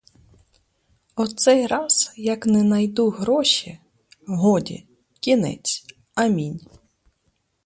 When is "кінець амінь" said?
5.19-6.59